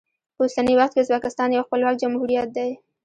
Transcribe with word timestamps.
په 0.35 0.41
اوسني 0.45 0.73
وخت 0.75 0.93
کې 0.93 1.01
ازبکستان 1.03 1.49
یو 1.51 1.65
خپلواک 1.67 1.95
جمهوریت 2.03 2.49
دی. 2.57 2.69